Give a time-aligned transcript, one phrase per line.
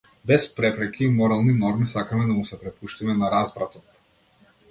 [0.29, 3.93] Без препреки и морални норми сакаме да му се препуштиме на развратот.